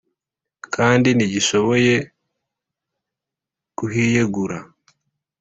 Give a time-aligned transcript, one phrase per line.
[0.75, 1.95] kandi ntigishoboye
[3.77, 4.57] kuhiyegura.